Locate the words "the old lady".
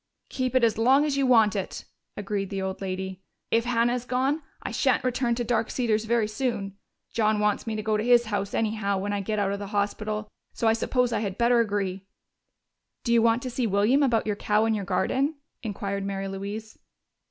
2.49-3.21